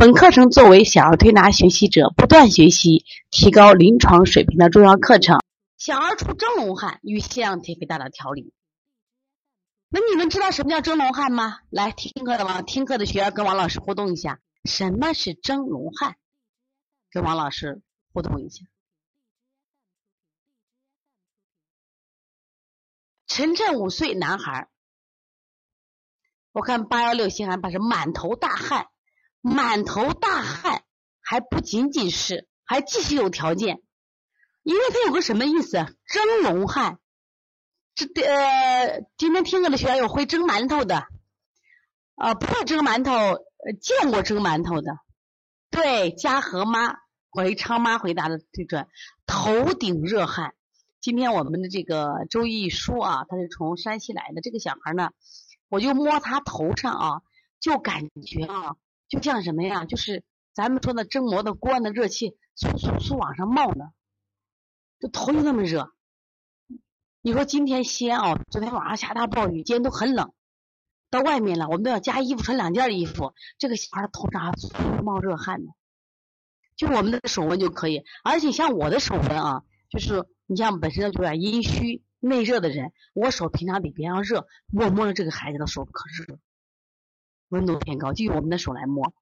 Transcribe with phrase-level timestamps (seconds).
[0.00, 5.40] 本课程作为小儿推拿学习者不断学习、提高临床水平的重要课程。
[5.76, 8.54] 小儿出蒸笼汗与腺样体肥大的调理，
[9.90, 11.58] 那你们知道什么叫蒸笼汗吗？
[11.68, 16.16] 来听课的吗听课的学员跟王老师互动一下，什么是蒸笼汗？
[17.10, 17.82] 跟王老师
[18.14, 18.64] 互动一下。
[23.26, 24.70] 晨晨五岁男孩，
[26.52, 28.86] 我看八幺六西汉八是满头大汗。
[29.40, 30.82] 满头大汗，
[31.20, 33.82] 还不仅仅是，还继续有条件，
[34.62, 35.86] 因为它有个什么意思？
[36.06, 36.98] 蒸笼汗。
[37.94, 41.06] 这呃，今天听课的学员有会蒸馒头的，
[42.14, 44.98] 啊，不会蒸馒头，呃见过蒸馒头的。
[45.70, 46.96] 对，嘉禾妈
[47.30, 48.88] 回昌妈回答的最准。
[49.26, 50.54] 头顶热汗。
[51.00, 54.40] 今天我们的这个周易书啊，他是从山西来的。
[54.40, 55.10] 这个小孩呢，
[55.68, 57.22] 我就摸他头上啊，
[57.58, 58.76] 就感觉啊。
[59.10, 59.84] 就像什么呀？
[59.84, 63.90] 就是咱们说的蒸馍的锅的热气嗖嗖嗖往上冒呢，
[65.00, 65.92] 这头就那么热。
[67.20, 70.32] 你说今天西安啊，昨天晚上下大暴雨，今天都很冷，
[71.10, 73.34] 到外面了，我们都要加衣服，穿两件衣服。
[73.58, 75.72] 这个小孩头上还冒热汗呢，
[76.76, 78.04] 就我们的手温就可以。
[78.22, 86.38] 而且像我的手温啊，就是你像本身就有点阴虚内热的人，我手平常比别人要热，我摸着这个孩子的手可热。
[87.50, 89.12] 温度偏高，就用我们的手来摸，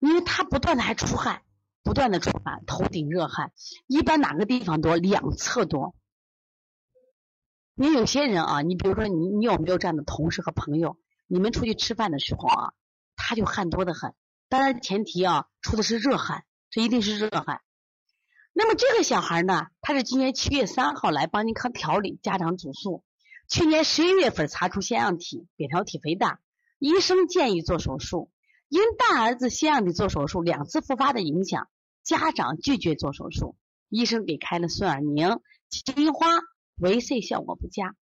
[0.00, 1.42] 因为他不断的还出汗，
[1.82, 3.52] 不断的出汗，头顶热汗，
[3.86, 4.96] 一般哪个地方多？
[4.96, 5.94] 两侧多。
[7.74, 10.98] 你有些人啊，你比如说你，你有没有这样的同事和朋友？
[11.28, 12.72] 你们出去吃饭的时候啊，
[13.14, 14.14] 他就汗多的很，
[14.48, 17.60] 当然前提啊，出的是热汗，这一定是热汗。
[18.52, 23.04] 那么这个小孩呢，他是今年七月三号来帮您康调理，家长主诉。
[23.48, 26.38] 去年十一月份查出腺样体扁桃体肥大，
[26.78, 28.30] 医生建议做手术。
[28.68, 31.70] 因大儿子腺样体做手术两次复发的影响，
[32.02, 33.56] 家长拒绝做手术。
[33.88, 36.26] 医生给开了顺尔宁、金银花，
[36.76, 37.96] 维 C 效果不佳。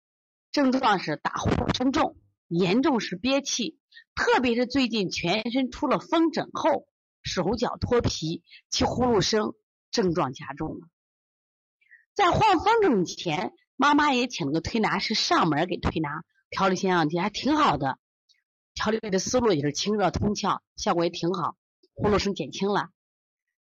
[0.51, 2.17] 症状是打呼噜声重，
[2.47, 3.77] 严重时憋气，
[4.15, 6.87] 特别是最近全身出了风疹后，
[7.21, 8.41] 手脚脱皮，
[8.71, 9.53] 其呼噜声
[9.91, 10.87] 症状加重了。
[12.15, 13.53] 在患风疹前。
[13.75, 17.99] 妈妈也请了个推拿师上门给推拿调理腺样体，还挺好的。
[18.73, 21.55] 调理的思路也是清热通窍，效果也挺好，
[21.93, 22.89] 呼噜声减轻了。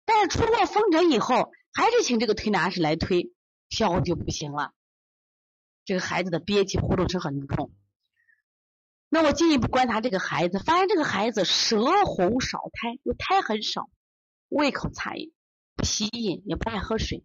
[0.06, 3.32] 但是出过风疹以后，还是请这个推拿师来推，
[3.70, 4.74] 效果就不行了。
[5.86, 7.72] 这个孩子的憋气、呼噜声很重。
[9.10, 13.90] 那我进一步观察这个孩子，发现这个孩子舌红少苔，就苔很少，
[14.50, 15.14] 胃口差，
[15.76, 17.24] 不吸引，也不爱喝水。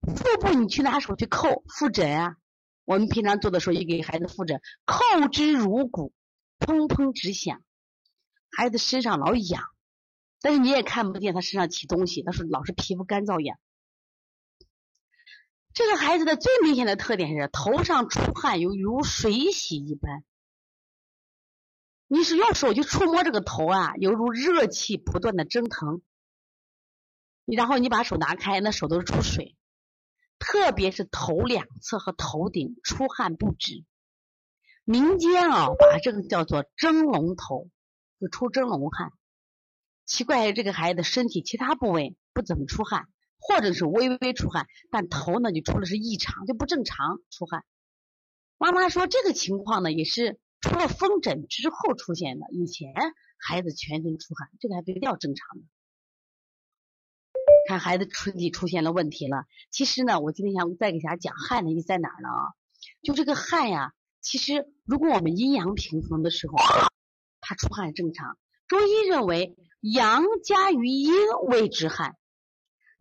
[0.00, 2.36] 腹部你去拿手去扣腹诊啊，
[2.84, 6.12] 我们平常做的时候也给孩子腹枕，扣之如鼓，
[6.58, 7.62] 砰砰直响，
[8.50, 9.62] 孩子身上老痒，
[10.40, 13.58] 但是你也看不见他身上起东西，他是老是皮肤干燥痒。
[15.72, 20.24] 这个孩子的最明显的特点是头上出汗，犹如水洗一般。
[22.08, 26.02] 你是用手去触摸这个头啊，犹如热气不断的蒸腾。
[27.44, 29.56] 然后你把手拿开，那手都是出水。
[30.40, 33.84] 特别是头两侧和头顶出汗不止，
[34.84, 37.68] 民间啊把这个叫做蒸笼头，
[38.18, 39.12] 就出蒸笼汗。
[40.06, 43.06] 奇怪，这个孩子身体其他部位不怎么出汗，
[43.38, 47.62] 或者是微微出汗，但头呢就出了是异常，就不正常出汗。
[48.56, 52.92] 妈妈说这个情况呢也是出了风疹之后出现的，以前
[53.38, 55.64] 孩子全身出汗，这个还比较正常的。
[57.70, 62.28] 看孩子身体出现了问题了，其实呢，我今天想再给大家讲汗的意思在哪儿呢？
[62.28, 62.50] 啊，
[63.00, 66.56] 就这个汗呀，其实如果我们阴阳平衡的时候，
[67.40, 68.36] 他出汗正常。
[68.66, 71.12] 中医认为阳加于阴
[71.46, 72.16] 谓之汗。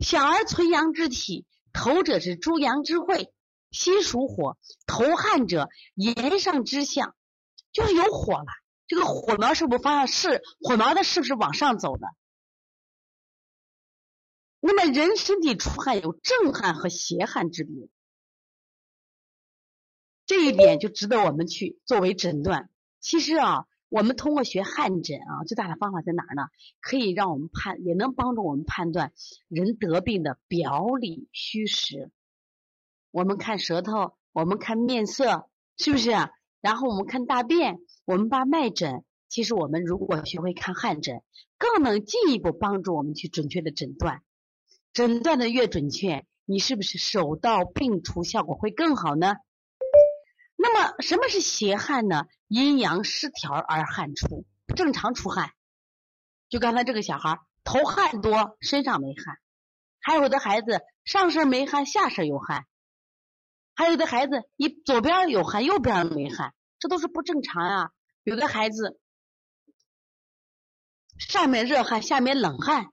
[0.02, 3.34] 小儿存阳之体，头者是诸阳之会，
[3.72, 4.56] 心属火，
[4.86, 7.16] 头汗者炎上之象，
[7.72, 8.46] 就是有火了。
[8.86, 12.08] 这个火苗是不是方向是火苗的是不是往上走的？
[14.62, 17.88] 那么人身体出汗有正汗和邪汗之别，
[20.26, 22.70] 这一点就值得我们去作为诊断。
[23.00, 26.50] 其实啊，我们通过学汗诊啊，最大的方法在哪儿呢？
[26.82, 29.14] 可以让我们判，也能帮助我们判断
[29.48, 32.12] 人得病的表里虚实。
[33.12, 36.12] 我们看舌头，我们看面色，是不是？
[36.60, 39.06] 然后我们看大便，我们把脉诊。
[39.30, 41.24] 其实我们如果学会看汗诊，
[41.58, 44.22] 更能进一步帮助我们去准确的诊断。
[44.94, 49.36] 诊断的越准确，你是不是手到病除效果会更好呢？
[50.56, 52.26] 那么什么是邪汗呢？
[52.48, 55.54] 阴阳失调而汗出，不正常出汗。
[56.50, 59.36] 就刚才这个小孩头汗多，身上没汗；
[60.02, 62.64] 还有的孩子上身没汗，下身有汗；
[63.76, 67.92] 还有的孩子你左边有汗，右边没汗，这都是不正常啊。
[68.24, 69.00] 有的孩子
[71.20, 72.92] 上面热汗，下面冷汗。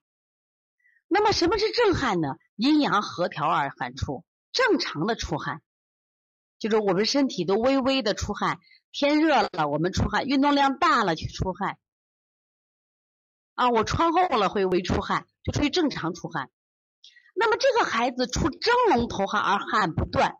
[1.08, 2.36] 那么什么是正汗呢？
[2.56, 5.62] 阴阳合调而汗出，正常的出汗，
[6.58, 8.58] 就是我们身体都微微的出汗。
[8.92, 11.78] 天热了，我们出汗；运动量大了去出汗。
[13.54, 16.50] 啊，我穿厚了会微出汗，就属于正常出汗。
[17.34, 20.36] 那么这个孩子出蒸笼头汗而汗不断，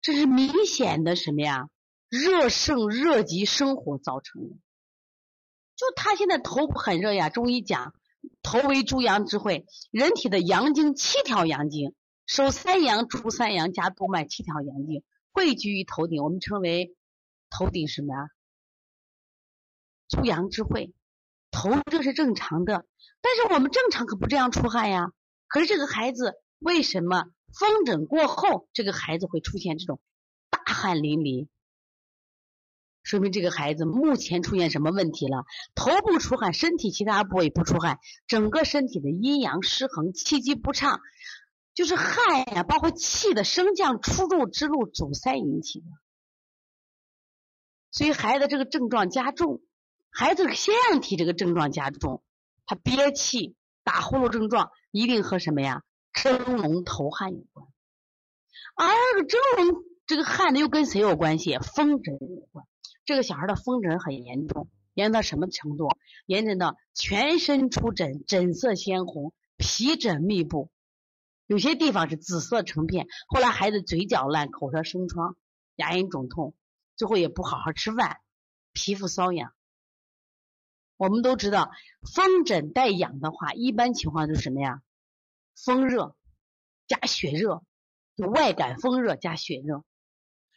[0.00, 1.68] 这是明显的什么呀？
[2.08, 4.56] 热盛热极生火造成的。
[5.74, 7.28] 就他现在头很热呀。
[7.30, 7.94] 中医讲，
[8.46, 11.96] 头为诸阳之会，人体的阳经七条阳经，
[12.26, 15.02] 手三阳、足三阳加督脉七条阳经
[15.32, 16.94] 汇聚于头顶，我们称为。
[17.48, 18.28] 头顶什么呀？
[20.08, 20.92] 诸阳之会，
[21.50, 22.84] 头这是正常的，
[23.20, 25.12] 但是我们正常可不这样出汗呀。
[25.48, 30.00] 可是这个孩子为什么风疹过后，这个孩子会出现这种
[30.50, 31.48] 大汗淋漓？
[33.06, 35.44] 说明这个孩子目前出现什么问题了？
[35.76, 41.00] 头部出汗，身体其他部位不出汗，整个身体的阴阳失衡，气机不畅，
[41.72, 45.86] 就是汗呀，包括气的升降出入之路阻塞引起的。
[47.92, 49.62] 所以孩子这个症状加重，
[50.10, 52.24] 孩子腺样体这个症状加重，
[52.66, 53.54] 他憋气、
[53.84, 55.84] 打呼噜症状一定和什么呀？
[56.12, 57.68] 蒸笼头汗有关。
[58.74, 61.56] 而这个蒸笼这个汗呢，又跟谁有关系？
[61.58, 62.66] 风疹有关。
[63.06, 65.88] 这个小孩的风疹很严重，严重到什么程度？
[66.26, 70.70] 严重到全身出疹，疹色鲜红，皮疹密布，
[71.46, 73.06] 有些地方是紫色成片。
[73.28, 75.36] 后来孩子嘴角烂，口舌生疮，
[75.76, 76.54] 牙龈肿痛。
[76.96, 78.18] 最后也不好好吃饭，
[78.72, 79.52] 皮肤瘙痒。
[80.96, 81.70] 我们都知道，
[82.14, 84.82] 风疹带痒的话，一般情况就是什么呀？
[85.54, 86.16] 风热
[86.88, 87.62] 加血热，
[88.16, 89.84] 就外感风热加血热。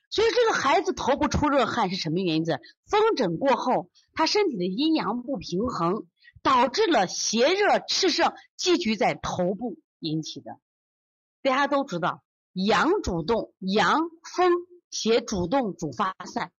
[0.09, 2.45] 所以这个孩子头部出热汗是什么原因？
[2.45, 6.05] 子风疹过后，他身体的阴阳不平衡，
[6.41, 10.59] 导致了邪热炽盛积聚在头部引起的。
[11.41, 12.23] 大家都知道，
[12.53, 14.01] 阳主动，阳
[14.35, 14.53] 风。
[14.91, 16.51] 邪主动主发散，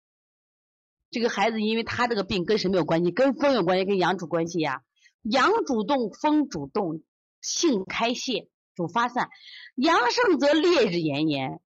[1.10, 3.10] 这个孩子因为他这个病跟什么有关系？
[3.10, 4.84] 跟风有关系，跟阳主关系呀。
[5.22, 7.02] 阳主动，风主动，
[7.40, 9.30] 性开泄，主发散。
[9.74, 11.60] 阳盛则烈日炎炎，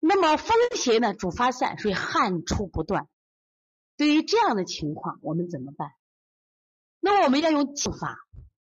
[0.00, 3.08] 那么风邪呢主发散，所以汗出不断。
[3.96, 5.92] 对于这样的情况，我们怎么办？
[7.00, 8.18] 那么我们要用静法，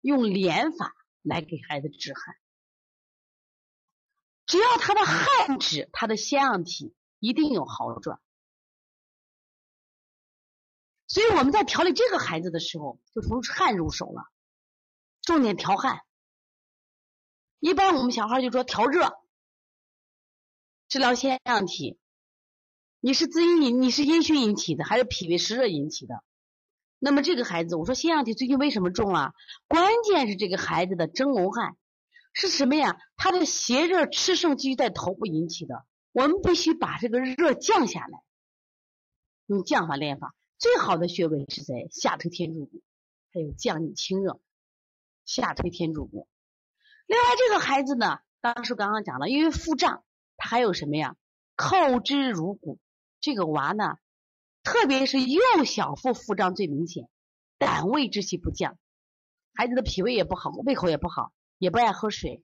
[0.01, 2.37] 用连法来给孩子止汗。
[4.47, 8.21] 只要他的汗止，他的腺样体一定有好转。
[11.07, 14.25] 所以我们在调理这个孩子的时候，就从汗入手了，
[15.23, 16.01] 重点调汗。
[17.61, 19.20] 一般我们小孩就说调热，
[20.91, 22.01] 治疗腺样体。
[22.99, 26.25] 你是滋阴引，你是阴虚引起的，还是脾胃湿热引起的？
[26.99, 29.33] 那么这个孩子，我说腺样体最近为什么重啊？
[29.69, 31.77] 关键是这个孩子的蒸笼汗。
[32.33, 32.99] 是什么呀？
[33.17, 38.19] 他的邪热炽盛积在头部引起的，我们必须把这个热降下来，
[39.47, 40.35] 用降法练法。
[40.59, 42.83] 最好的穴位是在下推天柱骨，
[43.33, 44.41] 还有降逆清热，
[45.25, 46.27] 下推天柱骨。
[47.07, 50.03] 另外，这个孩子呢，当时刚刚讲了，因为腹胀，
[50.41, 51.17] 还有什么呀？
[51.57, 52.79] 扣之如骨。
[53.21, 53.99] 这个娃呢，
[54.63, 57.09] 特别是右小腹腹胀最明显，
[57.59, 58.79] 胆胃之气不降，
[59.55, 61.33] 孩子的脾胃也不好，胃口也不好。
[61.59, 62.43] 也不爱喝水，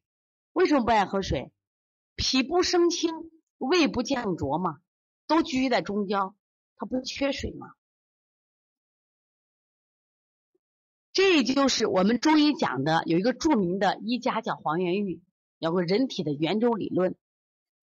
[0.53, 1.51] 为什么不爱喝水？
[2.17, 4.81] 脾不升清，胃不降浊嘛，
[5.27, 6.37] 都居于在中焦，
[6.77, 7.73] 它不缺水嘛。
[11.15, 15.23] 这就是我们中医讲的，有一个著名的医家叫黄元玉，
[15.59, 17.17] 有个人体的圆周理论、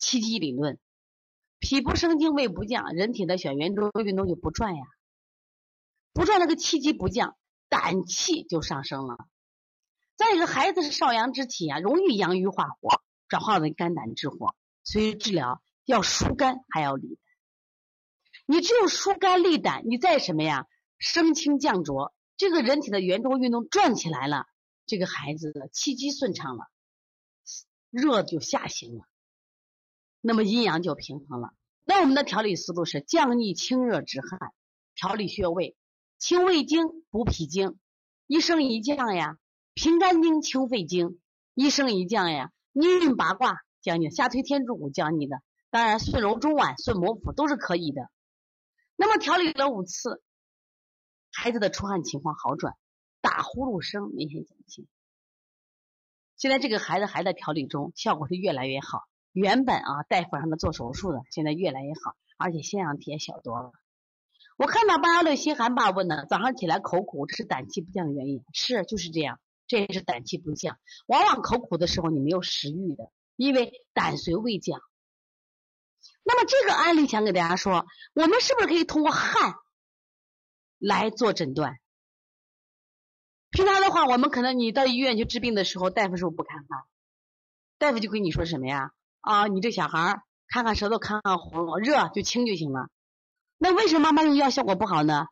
[0.03, 0.77] 气机理论。
[1.59, 4.83] 脾不升精，胃不降，人体的小圆周运动就不转呀，
[6.11, 7.37] 不转那个气机不降，
[7.69, 9.15] 胆气就上升了。
[10.17, 17.17] 再一个，孩子是少阳之体啊，容易阳郁化火，转化为肝胆之火，所以治疗要疏肝还要理。
[18.45, 20.67] 你只有疏肝利胆，你再什么呀，
[20.99, 24.47] 升清降浊，这个人体的圆周运动转起来了，
[24.85, 26.65] 这个孩子的气机顺畅了，
[27.89, 29.05] 热就下行了，
[30.25, 31.53] 那么阴阳就平衡了。
[31.83, 34.53] 那我们的调理思路是降逆清热止汗，
[34.95, 35.75] 调理穴位，
[36.17, 37.77] 清胃经，补脾经，
[38.25, 39.37] 一升一降呀，
[39.73, 41.19] 平肝经，清肺经，
[41.53, 48.09] 一升一降呀，逆运八卦讲你下推天柱骨讲你的，当然顺揉中脘、顺摩腹都是可以的。
[48.95, 50.23] 那么调理了五次，
[51.33, 52.75] 孩子的出汗情况好转，
[53.19, 54.87] 打呼噜声明显减轻。
[56.37, 59.01] 现在这个孩子还在调理中，效果是越来越好。
[59.33, 63.71] 原本啊，大夫让他做手术的，现在越来越好，而且腺样体也小多了。
[64.57, 68.45] 我看到八幺六心寒爸问呢，早上起来口苦，这是胆气不降的原因。
[68.53, 70.77] 是，就是这样，这也是胆气不降。
[71.07, 74.79] 往往口苦的时候，你没有食欲的，因为胆随胃降。
[76.23, 79.55] 那么这个案例想给大家说，我们是不是可以通过汗
[80.77, 81.79] 来做诊断？
[83.49, 86.83] 平常的话，我们可能你到医院去治病的时候，大夫是不是不看汗？
[87.79, 88.91] 大夫就跟你说什么呀？
[89.23, 92.89] 啊，你这小孩看看舌头，看看喉咙，热就清就行了。
[93.57, 95.27] 那为什么妈妈用药效果不好呢？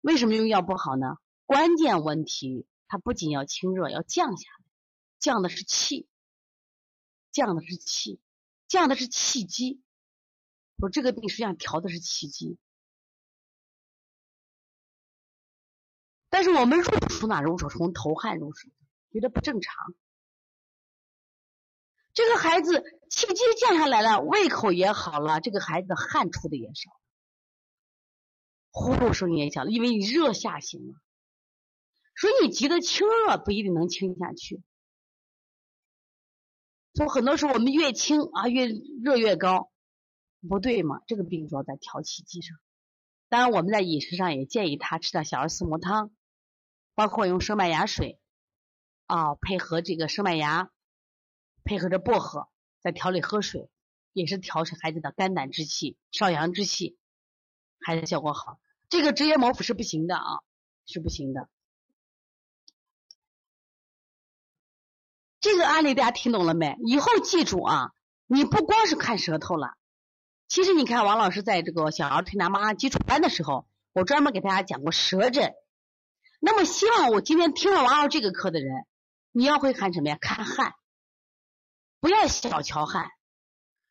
[0.00, 1.16] 为什么用药不好呢？
[1.44, 4.64] 关键问题，它不仅要清热，要降下来，
[5.18, 6.06] 降的是气，
[7.32, 8.20] 降的是气，
[8.68, 9.82] 降的是气机。
[10.78, 12.58] 说这个病实际上调的是气机，
[16.28, 17.68] 但是我们入手哪入手？
[17.68, 18.68] 从头汗入手，
[19.10, 19.94] 觉得不正常。
[22.16, 26.90] 这个孩子气机降下来了，胃口也好了，这个孩子汗出的也少，
[28.70, 30.94] 呼噜声音也小了，因为你热下行了。
[32.16, 34.62] 所以你急的清热不一定能清下去。
[36.94, 39.70] 所以很多时候我们越清啊，越热越高。
[40.48, 41.00] 不对嘛？
[41.08, 42.56] 这个病主要在调气机上。
[43.28, 46.14] 当然，我们在饮食上也建议他吃点小儿四磨汤，
[46.94, 48.20] 包括用生麦芽水
[49.06, 50.70] 啊，配合这个生麦芽，
[51.66, 52.48] 配合着薄荷，
[52.80, 53.68] 在调理喝水，
[54.12, 56.96] 也是调整孩子的肝胆之气、少阳之气，
[57.80, 58.58] 孩子效果好。
[58.88, 60.40] 这个直接摩腹是不行的啊，
[60.86, 61.48] 是不行的。
[65.40, 66.76] 这个案例大家听懂了没？
[66.86, 67.92] 以后记住啊，
[68.26, 69.74] 你不光是看舌头了。
[70.48, 75.52] 其实你看，王老师在这个小儿推拿妈妈基础班的时候，我专门给大家讲过舌诊。
[76.38, 78.86] 那么，希望我今天听了王老师这个课的人，
[79.32, 80.18] 你要会看什么呀？
[80.20, 80.74] 看汗，
[82.06, 83.10] 不要小瞧汗，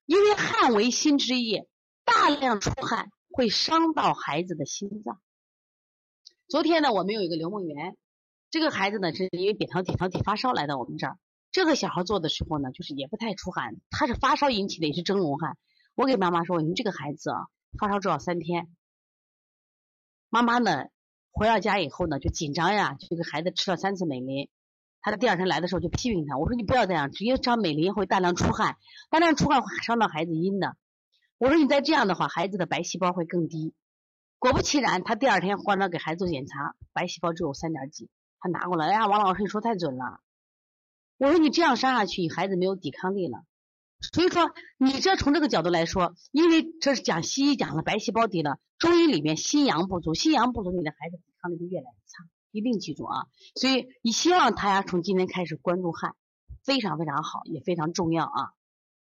[0.06, 1.68] 因为汗为心之液，
[2.06, 5.20] 大量出汗会伤到孩子的心脏。
[6.48, 7.98] 昨天呢，我们有一个刘梦圆，
[8.50, 11.18] 这个孩子呢是因为扁桃体桃体发烧来到我们这儿。
[11.52, 15.58] 这个小孩做的时候呢，就是也不太出汗，他是发烧引起的，也是蒸笼汗。
[15.94, 18.74] 我给妈妈说：“你们这个孩子啊，发烧至少三天。”
[20.32, 20.86] 妈妈呢，
[21.32, 24.48] 回到家以后呢，就紧张呀，就给孩子吃了三次美林。
[25.12, 28.78] 他第二天来的时候就批评他：“我说你不要这样，直接张美林会大量出汗，
[29.10, 30.76] 大量出汗会伤到孩子阴的。
[31.38, 33.74] 我说你再这样的话，孩子的白细胞会更低。”
[34.40, 38.10] 果不其然，他第二天化妆给孩子做检查，白细胞只有三点几。
[38.40, 40.20] 他拿过来，哎呀，王老师你说太准了。
[41.18, 43.44] 我说你这样伤下去，你孩子没有抵抗力了。
[44.14, 53.28] 所以说，你这从这个角度来说，因为这是讲西医讲了白细胞低了，中医里面心阳不足，心阳不足，你的孩子抵抗力就越来越差，一定记住啊。
[53.56, 56.16] 所以你希望大家，从今天开始关注汗，
[56.64, 58.54] 非常非常好，也非常重要啊。